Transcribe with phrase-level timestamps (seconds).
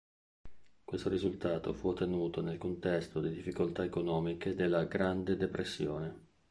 [0.83, 6.29] Questo risultato fu ottenuto nel contesto di difficoltà economiche della Grande Depressione.